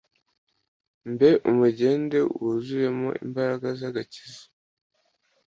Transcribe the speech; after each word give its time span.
Mbe 1.11 1.29
umugende 1.49 2.17
wuzuyemo 2.41 3.09
imbaraga 3.25 3.67
z’agakiza 3.79 4.41